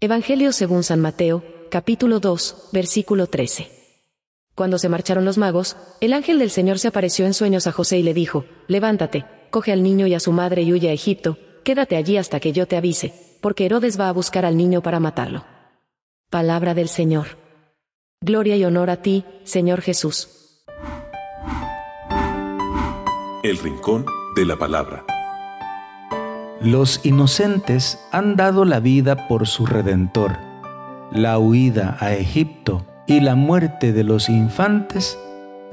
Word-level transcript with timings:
Evangelio 0.00 0.52
según 0.52 0.84
San 0.84 1.00
Mateo, 1.00 1.42
capítulo 1.72 2.20
2, 2.20 2.68
versículo 2.70 3.26
13. 3.26 3.68
Cuando 4.54 4.78
se 4.78 4.88
marcharon 4.88 5.24
los 5.24 5.38
magos, 5.38 5.76
el 6.00 6.12
ángel 6.12 6.38
del 6.38 6.50
Señor 6.50 6.78
se 6.78 6.86
apareció 6.86 7.26
en 7.26 7.34
sueños 7.34 7.66
a 7.66 7.72
José 7.72 7.98
y 7.98 8.04
le 8.04 8.14
dijo, 8.14 8.44
Levántate, 8.68 9.24
coge 9.50 9.72
al 9.72 9.82
niño 9.82 10.06
y 10.06 10.14
a 10.14 10.20
su 10.20 10.30
madre 10.30 10.62
y 10.62 10.72
huye 10.72 10.88
a 10.90 10.92
Egipto, 10.92 11.36
quédate 11.64 11.96
allí 11.96 12.16
hasta 12.16 12.38
que 12.38 12.52
yo 12.52 12.68
te 12.68 12.76
avise, 12.76 13.12
porque 13.40 13.66
Herodes 13.66 13.98
va 13.98 14.08
a 14.08 14.12
buscar 14.12 14.44
al 14.44 14.56
niño 14.56 14.82
para 14.82 15.00
matarlo. 15.00 15.44
Palabra 16.30 16.74
del 16.74 16.88
Señor. 16.88 17.36
Gloria 18.20 18.56
y 18.56 18.64
honor 18.64 18.90
a 18.90 19.02
ti, 19.02 19.24
Señor 19.42 19.80
Jesús. 19.80 20.62
El 23.42 23.58
Rincón 23.58 24.06
de 24.36 24.46
la 24.46 24.56
Palabra. 24.56 25.04
Los 26.60 27.06
inocentes 27.06 28.00
han 28.10 28.34
dado 28.34 28.64
la 28.64 28.80
vida 28.80 29.28
por 29.28 29.46
su 29.46 29.64
Redentor. 29.64 30.36
La 31.12 31.38
huida 31.38 31.96
a 32.00 32.14
Egipto 32.14 32.84
y 33.06 33.20
la 33.20 33.36
muerte 33.36 33.92
de 33.92 34.02
los 34.02 34.28
infantes 34.28 35.16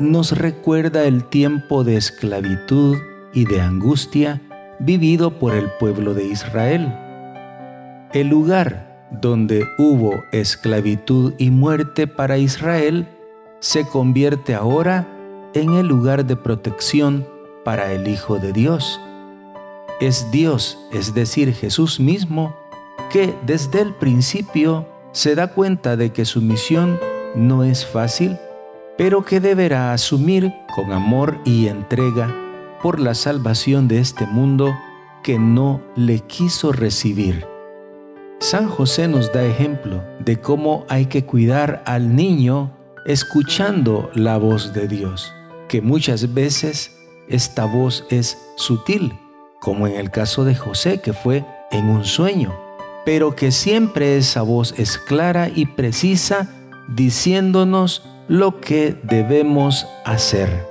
nos 0.00 0.36
recuerda 0.36 1.04
el 1.04 1.24
tiempo 1.28 1.84
de 1.84 1.96
esclavitud 1.96 2.98
y 3.32 3.44
de 3.44 3.60
angustia 3.60 4.42
vivido 4.80 5.38
por 5.38 5.54
el 5.54 5.70
pueblo 5.78 6.14
de 6.14 6.26
Israel. 6.26 6.92
El 8.12 8.26
lugar 8.26 9.08
donde 9.12 9.64
hubo 9.78 10.24
esclavitud 10.32 11.34
y 11.38 11.50
muerte 11.50 12.08
para 12.08 12.38
Israel 12.38 13.06
se 13.60 13.86
convierte 13.86 14.56
ahora 14.56 15.06
en 15.54 15.74
el 15.74 15.86
lugar 15.86 16.26
de 16.26 16.34
protección 16.34 17.24
para 17.64 17.92
el 17.92 18.08
Hijo 18.08 18.40
de 18.40 18.52
Dios. 18.52 18.98
Es 20.02 20.32
Dios, 20.32 20.80
es 20.90 21.14
decir, 21.14 21.54
Jesús 21.54 22.00
mismo, 22.00 22.56
que 23.08 23.36
desde 23.46 23.82
el 23.82 23.94
principio 23.94 24.84
se 25.12 25.36
da 25.36 25.52
cuenta 25.54 25.96
de 25.96 26.12
que 26.12 26.24
su 26.24 26.42
misión 26.42 26.98
no 27.36 27.62
es 27.62 27.86
fácil, 27.86 28.36
pero 28.98 29.24
que 29.24 29.38
deberá 29.38 29.92
asumir 29.92 30.52
con 30.74 30.90
amor 30.90 31.38
y 31.44 31.68
entrega 31.68 32.34
por 32.82 32.98
la 32.98 33.14
salvación 33.14 33.86
de 33.86 34.00
este 34.00 34.26
mundo 34.26 34.74
que 35.22 35.38
no 35.38 35.80
le 35.94 36.18
quiso 36.18 36.72
recibir. 36.72 37.46
San 38.40 38.68
José 38.68 39.06
nos 39.06 39.32
da 39.32 39.44
ejemplo 39.44 40.02
de 40.18 40.40
cómo 40.40 40.84
hay 40.88 41.06
que 41.06 41.24
cuidar 41.24 41.80
al 41.86 42.16
niño 42.16 42.72
escuchando 43.06 44.10
la 44.16 44.36
voz 44.36 44.72
de 44.72 44.88
Dios, 44.88 45.32
que 45.68 45.80
muchas 45.80 46.34
veces 46.34 46.90
esta 47.28 47.66
voz 47.66 48.04
es 48.10 48.36
sutil, 48.56 49.12
como 49.62 49.86
en 49.86 49.94
el 49.94 50.10
caso 50.10 50.44
de 50.44 50.56
José 50.56 51.00
que 51.00 51.12
fue 51.12 51.44
en 51.70 51.88
un 51.88 52.04
sueño, 52.04 52.52
pero 53.04 53.36
que 53.36 53.52
siempre 53.52 54.16
esa 54.16 54.42
voz 54.42 54.74
es 54.76 54.98
clara 54.98 55.48
y 55.54 55.66
precisa 55.66 56.48
diciéndonos 56.88 58.02
lo 58.26 58.60
que 58.60 58.96
debemos 59.04 59.86
hacer. 60.04 60.66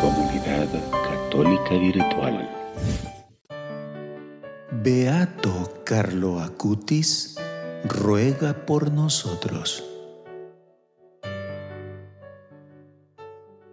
Comunidad 0.00 0.68
Católica 0.92 1.74
Virtual. 1.74 2.65
Beato 4.86 5.82
Carlo 5.84 6.38
Acutis 6.38 7.34
ruega 7.88 8.64
por 8.66 8.92
nosotros. 8.92 9.95